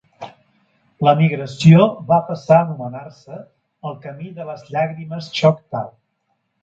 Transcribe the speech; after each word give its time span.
La 1.07 1.11
migració 1.17 1.83
va 2.07 2.17
passar 2.29 2.57
a 2.59 2.63
anomenar-se 2.67 3.37
el 3.91 4.01
Camí 4.07 4.33
de 4.39 4.47
les 4.51 4.65
Llàgrimes 4.71 5.29
choctaw. 5.43 5.93